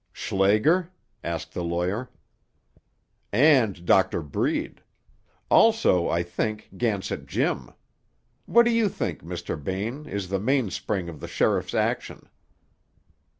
[0.13, 0.89] "Schlager?"
[1.23, 2.09] asked the lawyer.
[3.31, 4.81] "And Doctor Breed.
[5.51, 7.69] Also, I think, Gansett Jim.
[8.47, 9.63] What do you think, Mr.
[9.63, 12.29] Bain, is the mainspring of the sheriff's action?"